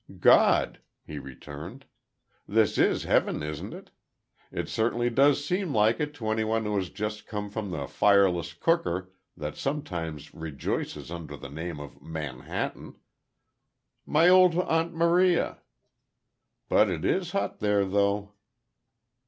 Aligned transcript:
"God," 0.19 0.81
he 1.05 1.19
returned. 1.19 1.85
"This 2.47 2.79
is 2.79 3.03
heaven, 3.03 3.43
isn't 3.43 3.71
it? 3.71 3.91
It 4.51 4.67
certainly 4.67 5.11
does 5.11 5.45
seem 5.45 5.75
like 5.75 5.99
it 5.99 6.15
to 6.15 6.29
anyone 6.31 6.65
who 6.65 6.75
has 6.77 6.89
just 6.89 7.27
come 7.27 7.51
from 7.51 7.69
the 7.69 7.87
fireless 7.87 8.53
cooker 8.55 9.11
that 9.37 9.57
sometimes 9.57 10.33
rejoices 10.33 11.11
under 11.11 11.37
the 11.37 11.51
name 11.51 11.79
of 11.79 12.01
Manhattan. 12.01 12.95
My 14.03 14.27
old 14.27 14.57
Aunt 14.57 14.95
Maria! 14.95 15.59
But 16.67 16.89
it 16.89 17.05
is 17.05 17.33
hot 17.33 17.59
there, 17.59 17.85
though." 17.85 18.31